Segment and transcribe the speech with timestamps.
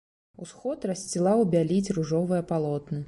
[0.45, 2.99] Усход рассцілаў бяліць ружовыя палотны.